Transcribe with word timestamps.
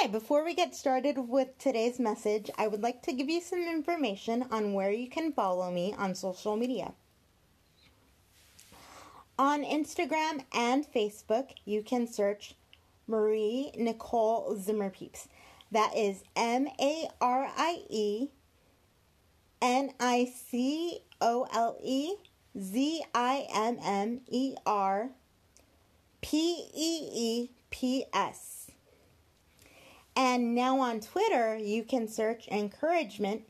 Hi, 0.00 0.06
before 0.06 0.46
we 0.46 0.54
get 0.54 0.74
started 0.74 1.28
with 1.28 1.58
today's 1.58 1.98
message, 1.98 2.50
I 2.56 2.68
would 2.68 2.80
like 2.80 3.02
to 3.02 3.12
give 3.12 3.28
you 3.28 3.42
some 3.42 3.68
information 3.68 4.46
on 4.50 4.72
where 4.72 4.90
you 4.90 5.10
can 5.10 5.30
follow 5.30 5.70
me 5.70 5.94
on 5.98 6.14
social 6.14 6.56
media. 6.56 6.94
On 9.38 9.62
Instagram 9.62 10.44
and 10.54 10.90
Facebook, 10.90 11.50
you 11.66 11.82
can 11.82 12.06
search 12.06 12.54
Marie 13.06 13.72
Nicole 13.76 14.56
Zimmerpeeps. 14.56 15.26
That 15.70 15.94
is 15.94 16.22
M 16.34 16.68
A 16.80 17.06
R 17.20 17.50
I 17.54 17.82
E 17.90 18.28
N 19.60 19.92
I 20.00 20.32
C 20.34 21.00
O 21.20 21.46
L 21.52 21.76
E 21.84 22.14
Z 22.58 23.04
I 23.14 23.46
M 23.54 23.76
M 23.82 24.22
E 24.28 24.54
R 24.64 25.10
P 26.22 26.70
E 26.74 27.10
E 27.12 27.50
P 27.68 28.06
S. 28.14 28.59
And 30.16 30.54
now 30.54 30.80
on 30.80 31.00
Twitter, 31.00 31.56
you 31.56 31.82
can 31.84 32.08
search 32.08 32.48
encouragement 32.48 33.42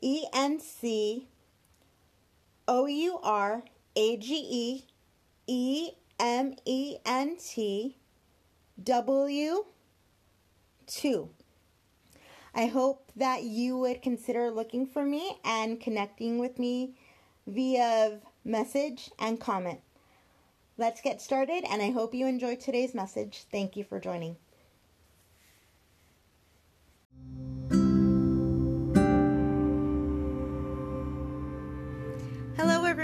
E 0.00 0.24
N 0.32 0.60
C 0.60 1.28
O 2.66 2.86
U 2.86 3.18
R 3.22 3.62
A 3.96 4.16
G 4.16 4.34
E 4.34 4.84
E 5.46 5.90
M 6.18 6.54
E 6.64 6.96
N 7.04 7.36
T 7.36 7.96
W 8.82 9.64
2. 10.86 11.28
I 12.54 12.66
hope 12.66 13.10
that 13.16 13.42
you 13.42 13.76
would 13.78 14.02
consider 14.02 14.50
looking 14.50 14.86
for 14.86 15.04
me 15.04 15.38
and 15.44 15.80
connecting 15.80 16.38
with 16.38 16.58
me 16.58 16.94
via 17.46 18.20
message 18.44 19.10
and 19.18 19.40
comment. 19.40 19.80
Let's 20.76 21.00
get 21.00 21.20
started, 21.20 21.64
and 21.68 21.82
I 21.82 21.90
hope 21.90 22.14
you 22.14 22.26
enjoyed 22.26 22.60
today's 22.60 22.94
message. 22.94 23.44
Thank 23.50 23.76
you 23.76 23.84
for 23.84 24.00
joining. 24.00 24.36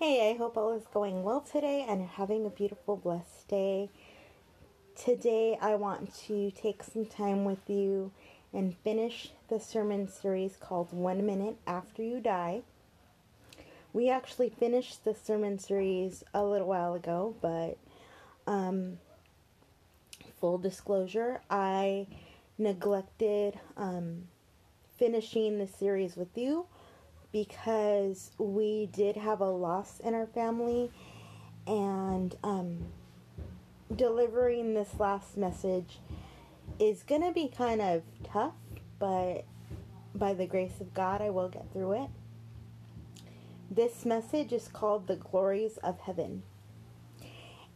Hey, 0.00 0.30
I 0.30 0.38
hope 0.38 0.56
all 0.56 0.74
is 0.74 0.86
going 0.94 1.24
well 1.24 1.40
today 1.40 1.84
and 1.88 2.06
having 2.06 2.46
a 2.46 2.50
beautiful, 2.50 2.96
blessed 2.96 3.48
day. 3.48 3.90
Today, 4.94 5.58
I 5.60 5.74
want 5.74 6.14
to 6.26 6.52
take 6.52 6.84
some 6.84 7.04
time 7.04 7.44
with 7.44 7.68
you 7.68 8.12
and 8.52 8.76
finish 8.84 9.30
the 9.48 9.58
sermon 9.58 10.06
series 10.06 10.54
called 10.54 10.92
One 10.92 11.26
Minute 11.26 11.56
After 11.66 12.04
You 12.04 12.20
Die. 12.20 12.62
We 13.92 14.08
actually 14.08 14.50
finished 14.50 15.04
the 15.04 15.16
sermon 15.16 15.58
series 15.58 16.22
a 16.32 16.44
little 16.44 16.68
while 16.68 16.94
ago, 16.94 17.34
but 17.40 17.76
um, 18.46 18.98
full 20.40 20.58
disclosure, 20.58 21.40
I 21.50 22.06
neglected 22.56 23.58
um, 23.76 24.28
finishing 24.96 25.58
the 25.58 25.66
series 25.66 26.16
with 26.16 26.38
you 26.38 26.66
because 27.32 28.30
we 28.38 28.86
did 28.92 29.16
have 29.16 29.40
a 29.40 29.50
loss 29.50 30.00
in 30.00 30.14
our 30.14 30.26
family 30.26 30.90
and 31.66 32.36
um, 32.42 32.78
delivering 33.94 34.74
this 34.74 34.98
last 34.98 35.36
message 35.36 35.98
is 36.78 37.02
going 37.02 37.22
to 37.22 37.32
be 37.32 37.48
kind 37.48 37.80
of 37.80 38.02
tough, 38.24 38.54
but 38.98 39.44
by 40.14 40.34
the 40.34 40.46
grace 40.46 40.80
of 40.80 40.94
God, 40.94 41.20
I 41.20 41.30
will 41.30 41.48
get 41.48 41.72
through 41.72 42.04
it. 42.04 42.10
This 43.70 44.04
message 44.06 44.52
is 44.52 44.68
called 44.68 45.06
The 45.06 45.16
Glories 45.16 45.76
of 45.78 46.00
Heaven. 46.00 46.42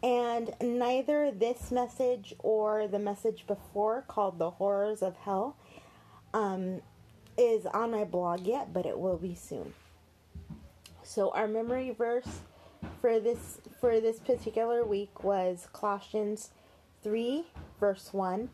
And 0.03 0.55
neither 0.61 1.31
this 1.31 1.71
message 1.71 2.35
or 2.39 2.89
the 2.89 2.99
message 2.99 3.47
before, 3.47 4.03
called 4.09 4.39
The 4.39 4.51
Horrors 4.51 5.03
of 5.03 5.17
Hell, 5.19 5.57
um, 6.35 6.81
is 7.37 7.67
on 7.67 7.91
my 7.91 8.05
blog 8.05 8.47
yet, 8.47 8.73
but 8.73 8.87
it 8.87 8.99
will 8.99 9.17
be 9.17 9.35
soon. 9.35 9.75
So 11.03 11.31
our 11.31 11.49
memory 11.49 11.91
verse 11.91 12.41
for 13.01 13.21
this 13.21 13.61
for 13.81 14.01
this 14.01 14.19
particular 14.19 14.85
week 14.85 15.25
was 15.25 15.69
Colossians 15.73 16.51
3 17.03 17.45
verse 17.81 18.13
1. 18.13 18.49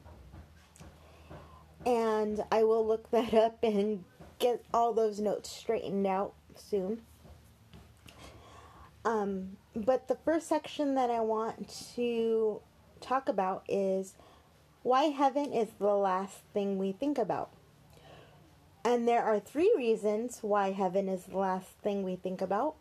And 1.87 2.43
I 2.51 2.65
will 2.65 2.87
look 2.87 3.11
that 3.11 3.35
up 3.35 3.59
and 3.63 4.05
get 4.39 4.65
all 4.73 4.93
those 4.93 5.21
notes 5.21 5.51
straightened 5.51 6.07
out 6.07 6.35
soon. 6.55 7.03
Um, 9.05 9.57
but 9.75 10.09
the 10.09 10.17
first 10.17 10.49
section 10.49 10.95
that 10.97 11.11
I 11.11 11.21
want 11.21 11.93
to 11.95 12.61
talk 13.01 13.29
about 13.29 13.65
is 13.69 14.15
why 14.83 15.05
heaven 15.05 15.53
is 15.53 15.69
the 15.79 15.95
last 15.95 16.39
thing 16.53 16.79
we 16.79 16.93
think 16.93 17.19
about. 17.19 17.51
And 18.89 19.07
there 19.07 19.23
are 19.23 19.39
three 19.39 19.71
reasons 19.77 20.39
why 20.41 20.73
heaven 20.73 21.11
is 21.11 21.25
the 21.25 21.37
last 21.37 21.69
thing 21.83 22.03
we 22.03 22.17
think 22.17 22.41
about. 22.41 22.77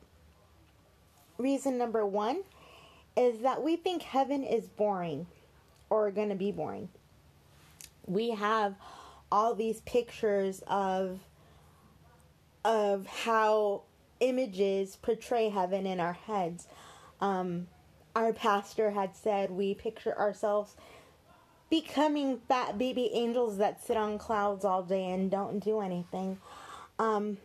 Reason 1.38 1.78
number 1.78 2.06
one 2.06 2.44
is 3.18 3.40
that 3.40 3.62
we 3.62 3.75
think 3.75 4.03
heaven 4.03 4.41
is 4.45 4.68
boring 4.68 5.28
or 5.90 6.09
going 6.12 6.29
to 6.29 6.35
be 6.35 6.53
boring. 6.53 6.88
We 8.06 8.29
have 8.29 8.75
all 9.29 9.53
these 9.53 9.81
pictures 9.81 10.63
of 10.68 11.19
of 12.63 13.06
how 13.07 13.81
images 14.22 14.95
portray 15.01 15.50
heaven 15.50 15.85
in 15.85 16.00
our 16.00 16.13
heads. 16.13 16.69
Um, 17.19 17.68
our 18.16 18.31
pastor 18.31 18.91
had 18.91 19.13
said 19.13 19.51
we 19.51 19.74
picture 19.74 20.18
ourselves 20.18 20.78
becoming 21.69 22.39
fat 22.47 22.78
baby 22.78 23.09
angels 23.13 23.57
that 23.57 23.83
sit 23.83 23.97
on 23.97 24.17
clouds 24.17 24.63
all 24.63 24.83
day 24.83 25.09
and 25.11 25.29
don't 25.29 25.59
do 25.59 25.81
anything. 25.81 26.39
Um, 27.00 27.38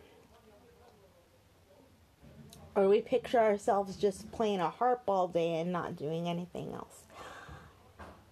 or 2.75 2.87
we 2.87 3.01
picture 3.01 3.39
ourselves 3.39 3.97
just 3.97 4.31
playing 4.31 4.59
a 4.59 4.69
harp 4.69 5.03
all 5.07 5.27
day 5.27 5.59
and 5.59 5.71
not 5.71 5.95
doing 5.95 6.27
anything 6.27 6.73
else. 6.73 7.03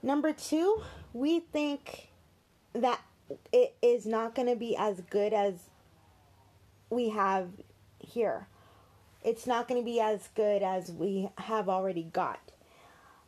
Number 0.01 0.34
two, 0.34 0.81
we 1.13 1.41
think 1.41 2.09
that 2.74 3.01
it 3.51 3.75
is 3.81 4.06
not 4.06 4.34
going 4.34 4.47
to 4.47 4.56
be 4.56 4.75
as 4.75 5.01
good 5.09 5.34
as 5.34 5.69
we 6.90 7.09
have 7.09 7.50
here. 8.00 8.47
It's 9.24 9.46
not 9.46 9.68
going 9.68 9.80
to 9.80 9.85
be 9.85 10.00
as 10.00 10.30
good 10.35 10.63
as 10.63 10.91
we 10.91 11.30
have 11.38 11.69
already 11.69 12.03
got. 12.03 12.40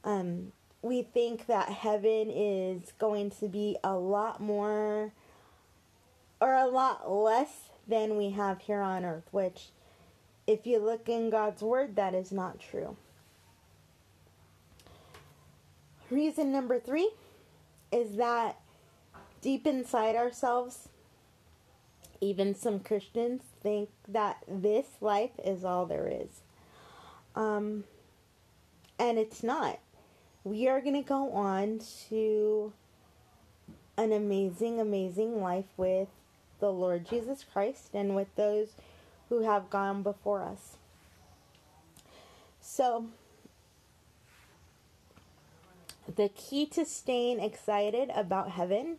Um, 0.03 0.51
we 0.83 1.01
think 1.01 1.47
that 1.47 1.69
heaven 1.69 2.29
is 2.29 2.91
going 2.99 3.31
to 3.31 3.47
be 3.47 3.77
a 3.83 3.95
lot 3.95 4.41
more 4.41 5.13
or 6.41 6.53
a 6.53 6.67
lot 6.67 7.09
less 7.09 7.69
than 7.87 8.17
we 8.17 8.31
have 8.31 8.59
here 8.59 8.81
on 8.81 9.05
earth, 9.05 9.27
which, 9.31 9.69
if 10.45 10.67
you 10.67 10.79
look 10.79 11.07
in 11.07 11.29
God's 11.29 11.61
Word, 11.61 11.95
that 11.95 12.13
is 12.13 12.33
not 12.33 12.59
true. 12.59 12.97
Reason 16.11 16.51
number 16.51 16.79
three 16.79 17.11
is 17.91 18.17
that 18.17 18.59
deep 19.41 19.65
inside 19.65 20.17
ourselves, 20.17 20.89
even 22.19 22.53
some 22.53 22.81
Christians 22.81 23.41
think 23.61 23.89
that 24.07 24.43
this 24.49 24.87
life 24.99 25.31
is 25.45 25.63
all 25.63 25.85
there 25.85 26.07
is. 26.07 26.41
Um, 27.35 27.85
and 28.99 29.17
it's 29.17 29.43
not 29.43 29.79
we 30.43 30.67
are 30.67 30.81
going 30.81 31.01
to 31.01 31.07
go 31.07 31.31
on 31.31 31.79
to 32.09 32.73
an 33.97 34.11
amazing, 34.11 34.79
amazing 34.79 35.41
life 35.41 35.67
with 35.77 36.09
the 36.59 36.71
Lord 36.71 37.07
Jesus 37.07 37.45
Christ 37.51 37.89
and 37.93 38.15
with 38.15 38.33
those 38.35 38.69
who 39.29 39.43
have 39.43 39.69
gone 39.69 40.03
before 40.03 40.43
us. 40.43 40.77
So, 42.59 43.07
the 46.13 46.29
key 46.29 46.65
to 46.67 46.85
staying 46.85 47.39
excited 47.39 48.09
about 48.13 48.51
heaven 48.51 48.97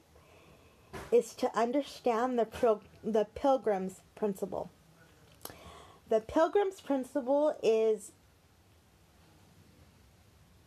is 1.12 1.35
to 1.35 1.56
understand 1.58 2.38
the, 2.38 2.44
pro- 2.44 2.81
the 3.02 3.26
pilgrim's 3.35 4.00
principle. 4.14 4.70
The 6.08 6.20
pilgrim's 6.20 6.81
principle 6.81 7.56
is 7.62 8.12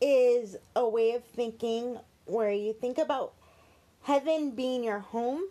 is 0.02 0.56
a 0.76 0.88
way 0.88 1.14
of 1.14 1.24
thinking 1.24 2.00
where 2.26 2.52
you 2.52 2.74
think 2.74 2.98
about 2.98 3.34
heaven 4.04 4.52
being 4.52 4.84
your 4.84 5.00
home 5.00 5.44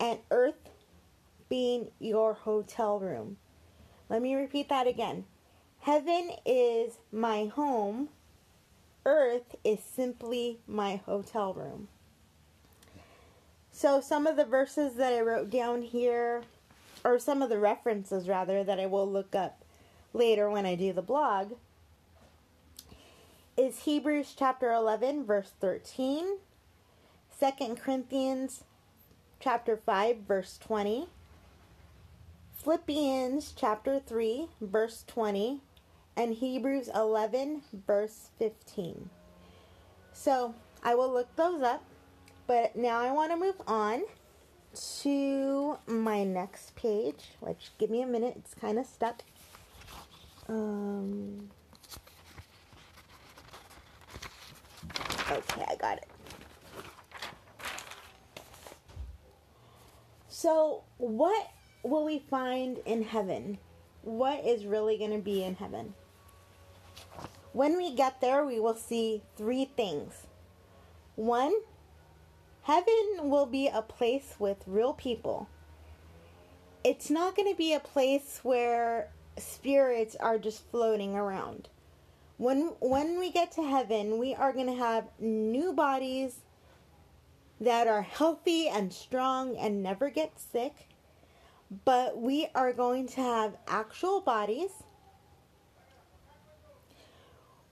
and 0.00 0.18
earth 0.30 0.70
being 1.48 1.88
your 1.98 2.34
hotel 2.34 2.98
room. 2.98 3.36
Let 4.08 4.22
me 4.22 4.34
repeat 4.34 4.68
that 4.68 4.86
again. 4.86 5.24
Heaven 5.80 6.32
is 6.44 6.98
my 7.12 7.46
home, 7.46 8.08
earth 9.04 9.54
is 9.62 9.78
simply 9.80 10.58
my 10.66 10.96
hotel 10.96 11.54
room. 11.54 11.88
So, 13.70 14.00
some 14.00 14.26
of 14.26 14.36
the 14.36 14.44
verses 14.44 14.94
that 14.94 15.12
I 15.12 15.20
wrote 15.20 15.50
down 15.50 15.82
here, 15.82 16.42
or 17.04 17.18
some 17.18 17.42
of 17.42 17.50
the 17.50 17.58
references 17.58 18.28
rather, 18.28 18.64
that 18.64 18.80
I 18.80 18.86
will 18.86 19.08
look 19.08 19.34
up 19.34 19.64
later 20.12 20.50
when 20.50 20.66
I 20.66 20.74
do 20.74 20.92
the 20.92 21.02
blog, 21.02 21.52
is 23.56 23.80
Hebrews 23.80 24.34
chapter 24.38 24.70
11, 24.70 25.24
verse 25.24 25.52
13, 25.60 26.36
2 27.40 27.74
Corinthians 27.76 28.64
chapter 29.40 29.78
5, 29.78 30.18
verse 30.28 30.58
20, 30.62 31.08
Philippians 32.54 33.54
chapter 33.56 33.98
3, 33.98 34.48
verse 34.60 35.04
20, 35.06 35.62
and 36.16 36.34
Hebrews 36.34 36.90
11, 36.94 37.62
verse 37.86 38.28
15. 38.38 39.08
So 40.12 40.54
I 40.82 40.94
will 40.94 41.10
look 41.10 41.34
those 41.36 41.62
up, 41.62 41.82
but 42.46 42.76
now 42.76 42.98
I 42.98 43.10
want 43.10 43.30
to 43.32 43.38
move 43.38 43.60
on 43.66 44.02
to 45.00 45.78
my 45.86 46.24
next 46.24 46.76
page, 46.76 47.30
which 47.40 47.70
give 47.78 47.88
me 47.88 48.02
a 48.02 48.06
minute, 48.06 48.34
it's 48.36 48.52
kind 48.52 48.78
of 48.78 48.84
stuck. 48.84 49.22
Um, 50.46 51.48
Okay, 55.30 55.64
I 55.68 55.74
got 55.76 55.98
it. 55.98 56.08
So, 60.28 60.84
what 60.98 61.50
will 61.82 62.04
we 62.04 62.18
find 62.18 62.78
in 62.84 63.02
heaven? 63.02 63.58
What 64.02 64.44
is 64.44 64.64
really 64.64 64.96
going 64.96 65.10
to 65.10 65.18
be 65.18 65.42
in 65.42 65.56
heaven? 65.56 65.94
When 67.52 67.76
we 67.76 67.94
get 67.94 68.20
there, 68.20 68.44
we 68.44 68.60
will 68.60 68.76
see 68.76 69.22
three 69.36 69.64
things. 69.64 70.12
One, 71.16 71.54
heaven 72.62 73.18
will 73.22 73.46
be 73.46 73.66
a 73.66 73.82
place 73.82 74.34
with 74.38 74.58
real 74.66 74.92
people. 74.92 75.48
It's 76.84 77.10
not 77.10 77.34
going 77.34 77.50
to 77.50 77.56
be 77.56 77.72
a 77.72 77.80
place 77.80 78.40
where 78.42 79.08
spirits 79.38 80.14
are 80.16 80.38
just 80.38 80.70
floating 80.70 81.16
around 81.16 81.68
when 82.38 82.72
when 82.80 83.18
we 83.18 83.30
get 83.30 83.52
to 83.52 83.62
heaven, 83.62 84.18
we 84.18 84.34
are 84.34 84.52
going 84.52 84.66
to 84.66 84.74
have 84.74 85.08
new 85.18 85.72
bodies 85.72 86.40
that 87.60 87.86
are 87.86 88.02
healthy 88.02 88.68
and 88.68 88.92
strong 88.92 89.56
and 89.56 89.82
never 89.82 90.10
get 90.10 90.38
sick. 90.38 90.88
But 91.84 92.18
we 92.18 92.48
are 92.54 92.72
going 92.72 93.08
to 93.08 93.20
have 93.20 93.56
actual 93.66 94.20
bodies. 94.20 94.70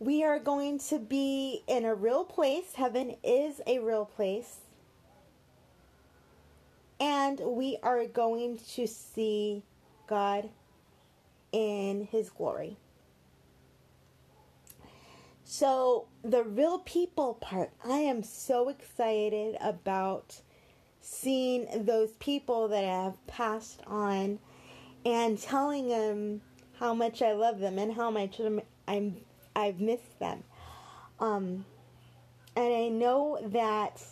We 0.01 0.25
are 0.25 0.39
going 0.39 0.81
to 0.91 0.99
be 0.99 1.63
in 1.69 1.85
a 1.85 1.95
real 1.95 2.25
place. 2.25 2.75
Heaven 2.75 3.17
is 3.23 3.61
a 3.67 3.79
real 3.79 4.05
place. 4.05 4.57
And 6.99 7.39
we 7.41 7.79
are 7.83 8.07
going 8.07 8.59
to 8.75 8.87
see 8.87 9.63
God 10.09 10.49
in 11.53 12.09
His 12.11 12.31
glory. 12.31 12.79
So, 15.47 16.07
the 16.23 16.43
real 16.43 16.79
people 16.79 17.35
part, 17.35 17.71
I 17.85 17.99
am 17.99 18.23
so 18.23 18.71
excited 18.71 19.57
about 19.61 20.41
seeing 21.01 21.85
those 21.85 22.13
people 22.13 22.69
that 22.69 22.83
I 22.83 23.05
have 23.05 23.27
passed 23.27 23.83
on 23.87 24.39
and 25.05 25.39
telling 25.39 25.89
them 25.89 26.41
how 26.79 26.95
much 26.95 27.21
I 27.21 27.33
love 27.33 27.61
them 27.61 27.79
and 27.79 27.93
how 27.93 28.11
much 28.11 28.41
I'm 28.89 29.17
I've 29.55 29.81
missed 29.81 30.19
them. 30.19 30.43
Um, 31.21 31.67
and 32.57 32.75
I 32.75 32.89
know 32.89 33.39
that 33.49 34.03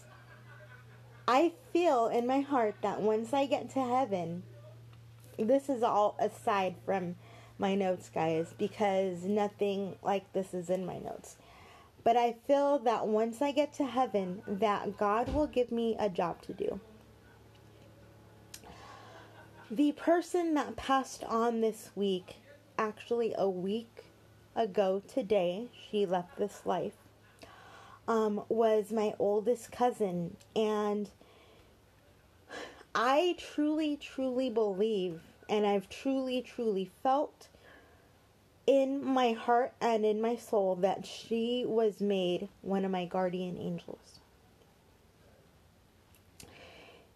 I 1.27 1.53
feel 1.73 2.09
in 2.09 2.27
my 2.27 2.41
heart 2.41 2.77
that 2.83 3.01
once 3.01 3.33
I 3.33 3.47
get 3.47 3.71
to 3.71 3.81
heaven, 3.83 4.43
this 5.39 5.69
is 5.69 5.83
all 5.83 6.17
aside 6.21 6.75
from 6.85 7.17
my 7.63 7.77
notes, 7.77 8.11
guys, 8.13 8.53
because 8.59 9.23
nothing 9.23 9.97
like 10.03 10.31
this 10.33 10.53
is 10.53 10.69
in 10.69 10.85
my 10.85 10.99
notes. 10.99 11.37
But 12.05 12.17
I 12.17 12.35
feel 12.47 12.81
that 12.81 13.07
once 13.07 13.41
I 13.41 13.53
get 13.53 13.73
to 13.75 13.87
heaven, 13.87 14.43
that 14.47 14.99
God 14.99 15.33
will 15.33 15.47
give 15.47 15.71
me 15.71 15.97
a 15.99 16.11
job 16.11 16.43
to 16.43 16.53
do. 16.53 16.81
The 19.71 19.93
person 19.93 20.55
that 20.55 20.75
passed 20.75 21.23
on 21.25 21.61
this 21.61 21.91
week, 21.95 22.35
actually 22.77 23.33
a 23.39 23.49
week 23.49 24.05
ago 24.57 25.01
today, 25.07 25.69
she 25.89 26.05
left 26.05 26.37
this 26.37 26.67
life, 26.67 26.97
um, 28.09 28.43
was 28.49 28.91
my 28.91 29.15
oldest 29.21 29.71
cousin. 29.71 30.37
And 30.57 31.09
I 32.93 33.37
truly, 33.39 33.97
truly 33.97 34.51
believe, 34.51 35.23
and 35.49 35.65
I've 35.65 35.89
truly, 35.89 36.43
truly 36.43 36.91
felt 37.05 37.49
in 38.67 39.05
my 39.05 39.33
heart 39.33 39.73
and 39.81 40.05
in 40.05 40.21
my 40.21 40.37
soul 40.37 40.77
that 40.77 41.05
she 41.05 41.65
was 41.67 42.01
made 42.01 42.49
one 42.61 42.85
of 42.85 42.91
my 42.91 43.05
guardian 43.05 43.59
angels. 43.59 44.21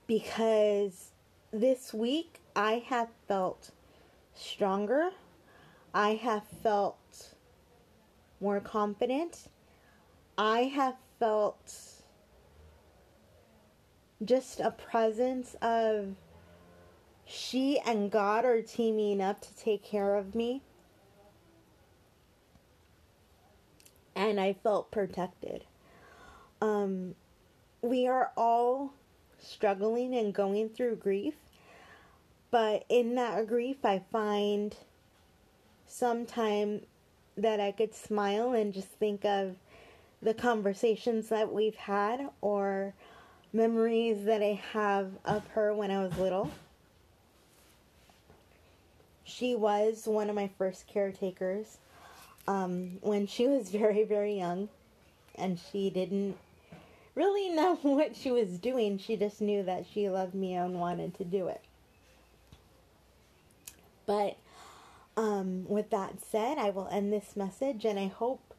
Because 0.06 1.10
this 1.52 1.92
week 1.92 2.40
I 2.54 2.84
have 2.86 3.08
felt 3.28 3.70
stronger, 4.34 5.10
I 5.94 6.14
have 6.14 6.44
felt 6.62 7.34
more 8.40 8.60
confident, 8.60 9.48
I 10.38 10.64
have 10.64 10.96
felt 11.18 11.72
just 14.24 14.60
a 14.60 14.70
presence 14.70 15.56
of 15.60 16.14
she 17.24 17.78
and 17.84 18.10
God 18.10 18.44
are 18.44 18.62
teaming 18.62 19.20
up 19.20 19.40
to 19.42 19.56
take 19.56 19.82
care 19.82 20.14
of 20.14 20.34
me. 20.34 20.62
And 24.16 24.40
I 24.40 24.54
felt 24.54 24.90
protected. 24.90 25.64
Um, 26.62 27.14
we 27.82 28.08
are 28.08 28.32
all 28.36 28.94
struggling 29.38 30.16
and 30.16 30.34
going 30.34 30.70
through 30.70 30.96
grief, 30.96 31.34
but 32.50 32.84
in 32.88 33.14
that 33.16 33.46
grief, 33.46 33.84
I 33.84 34.02
find 34.10 34.74
some 35.86 36.24
time 36.24 36.80
that 37.36 37.60
I 37.60 37.70
could 37.70 37.94
smile 37.94 38.54
and 38.54 38.72
just 38.72 38.88
think 38.88 39.24
of 39.26 39.56
the 40.22 40.32
conversations 40.32 41.28
that 41.28 41.52
we've 41.52 41.76
had 41.76 42.30
or 42.40 42.94
memories 43.52 44.24
that 44.24 44.42
I 44.42 44.60
have 44.72 45.12
of 45.26 45.46
her 45.48 45.74
when 45.74 45.90
I 45.90 46.02
was 46.02 46.16
little. 46.16 46.50
She 49.24 49.54
was 49.54 50.06
one 50.06 50.30
of 50.30 50.34
my 50.34 50.48
first 50.56 50.86
caretakers 50.86 51.78
um, 52.46 52.98
when 53.00 53.26
she 53.26 53.46
was 53.46 53.70
very, 53.70 54.04
very 54.04 54.36
young 54.36 54.68
and 55.34 55.58
she 55.58 55.90
didn't 55.90 56.36
really 57.14 57.48
know 57.50 57.76
what 57.82 58.16
she 58.16 58.30
was 58.30 58.58
doing. 58.58 58.98
She 58.98 59.16
just 59.16 59.40
knew 59.40 59.62
that 59.64 59.86
she 59.92 60.08
loved 60.08 60.34
me 60.34 60.54
and 60.54 60.80
wanted 60.80 61.14
to 61.18 61.24
do 61.24 61.48
it. 61.48 61.62
But 64.06 64.36
um, 65.16 65.66
with 65.68 65.90
that 65.90 66.20
said, 66.20 66.58
I 66.58 66.70
will 66.70 66.88
end 66.88 67.12
this 67.12 67.34
message 67.34 67.84
and 67.84 67.98
I 67.98 68.06
hope 68.06 68.54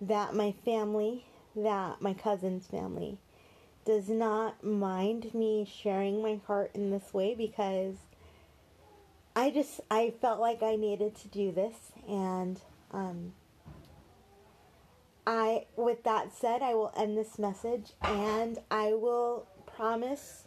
that 0.00 0.34
my 0.34 0.52
family, 0.64 1.26
that 1.56 2.00
my 2.00 2.14
cousin's 2.14 2.66
family, 2.66 3.18
does 3.84 4.08
not 4.08 4.62
mind 4.62 5.34
me 5.34 5.66
sharing 5.70 6.22
my 6.22 6.40
heart 6.46 6.70
in 6.74 6.90
this 6.90 7.12
way 7.12 7.34
because 7.34 7.96
I 9.34 9.50
just 9.50 9.80
I 9.90 10.12
felt 10.20 10.40
like 10.40 10.62
I 10.62 10.76
needed 10.76 11.16
to 11.16 11.28
do 11.28 11.52
this 11.52 11.74
and 12.06 12.60
um, 12.90 13.32
I, 15.26 15.66
with 15.76 16.04
that 16.04 16.32
said, 16.34 16.62
I 16.62 16.74
will 16.74 16.92
end 16.96 17.16
this 17.16 17.38
message 17.38 17.92
and 18.02 18.58
I 18.70 18.94
will 18.94 19.46
promise 19.66 20.44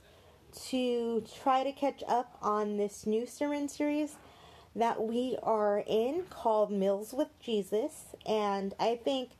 to 0.70 1.24
try 1.44 1.64
to 1.64 1.72
catch 1.72 2.04
up 2.08 2.38
on 2.42 2.78
this 2.78 3.06
new 3.06 3.26
sermon 3.26 3.70
series 3.70 4.16
that 4.76 5.02
we 5.02 5.38
are 5.44 5.84
in 5.86 6.24
called 6.30 6.72
Meals 6.72 7.14
with 7.14 7.28
Jesus. 7.40 8.16
And 8.26 8.74
I 8.80 9.00
think, 9.04 9.32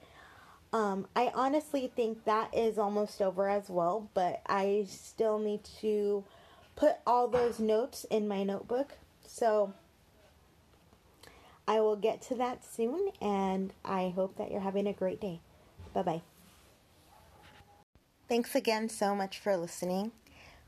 um, 0.74 1.08
I 1.16 1.32
honestly 1.34 1.92
think 1.96 2.26
that 2.26 2.56
is 2.56 2.78
almost 2.78 3.22
over 3.22 3.50
as 3.50 3.70
well, 3.70 4.10
but 4.14 4.42
I 4.48 4.86
still 4.90 5.40
need 5.40 5.64
to 5.82 6.24
put 6.76 6.98
all 7.08 7.28
those 7.28 7.60
notes 7.60 8.06
in 8.10 8.28
my 8.28 8.44
notebook. 8.44 8.94
So, 9.26 9.74
I 11.68 11.80
will 11.80 11.96
get 11.96 12.22
to 12.24 12.36
that 12.36 12.64
soon, 12.64 13.12
and 13.22 13.74
I 13.86 14.12
hope 14.16 14.38
that 14.38 14.52
you're 14.52 14.62
having 14.62 14.88
a 14.88 14.94
great 14.94 15.22
day. 15.22 15.40
Bye 15.94 16.02
bye. 16.04 16.22
Thanks 18.28 18.56
again 18.56 18.90
so 18.90 19.16
much 19.16 19.40
for 19.40 19.58
listening. 19.58 20.12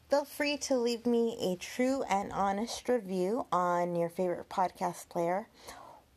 Feel 0.10 0.26
free 0.26 0.58
to 0.58 0.78
leave 0.78 1.06
me 1.06 1.38
a 1.42 1.56
true 1.56 2.04
and 2.10 2.32
honest 2.32 2.88
review 2.88 3.46
on 3.52 3.96
your 3.96 4.10
favorite 4.10 4.50
podcast 4.50 5.10
player, 5.10 5.48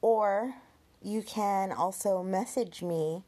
or 0.03 0.55
you 1.03 1.23
can 1.23 1.73
also 1.73 2.23
message 2.23 2.83
me 2.83 3.23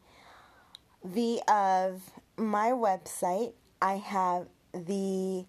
via 1.05 1.95
my 2.37 2.71
website. 2.71 3.53
I 3.81 3.95
have 3.95 4.49
the 4.73 5.45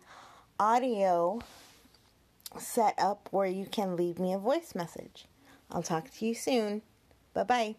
audio 0.60 1.40
set 2.58 2.94
up 2.98 3.30
where 3.32 3.48
you 3.48 3.66
can 3.66 3.96
leave 3.96 4.20
me 4.20 4.34
a 4.34 4.38
voice 4.38 4.76
message. 4.76 5.26
I'll 5.72 5.84
talk 5.84 6.10
to 6.12 6.26
you 6.26 6.34
soon. 6.34 6.82
Bye 7.34 7.44
bye. 7.44 7.76